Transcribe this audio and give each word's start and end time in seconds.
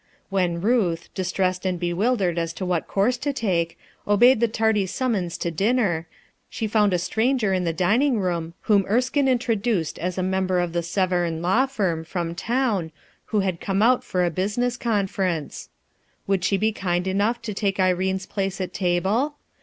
When 0.31 0.61
Ruth, 0.61 1.09
distressed 1.13 1.63
and 1.63 1.79
bewildered 1.79 2.39
as 2.39 2.53
to 2.53 2.65
what 2.65 2.87
course 2.87 3.17
to 3.17 3.31
take, 3.31 3.77
obeyed 4.07 4.39
the 4.39 4.47
tardy 4.47 4.87
summons 4.87 5.37
to 5.37 5.51
dinner, 5.51 6.07
she 6.49 6.65
found 6.65 6.91
a 6.91 6.97
stranger 6.97 7.53
in 7.53 7.65
the 7.65 7.71
dining 7.71 8.19
room 8.19 8.55
whom 8.61 8.83
Erskine 8.89 9.27
introduced 9.27 9.99
as 9.99 10.17
a 10.17 10.23
member 10.23 10.59
of 10.59 10.73
the 10.73 10.81
Severn 10.81 11.43
law 11.43 11.67
firm, 11.67 12.03
from 12.03 12.33
town, 12.33 12.91
who 13.25 13.41
had 13.41 13.61
come 13.61 13.83
out 13.83 14.03
for 14.03 14.25
a 14.25 14.31
business 14.31 14.75
conference. 14.75 15.69
Would 16.25 16.43
she 16.43 16.57
be 16.57 16.71
kind 16.71 17.05
enough 17.05 17.39
to 17.43 17.53
take 17.53 17.79
Irene's 17.79 18.25
place 18.25 18.59
at 18.59 18.73
table 18.73 19.35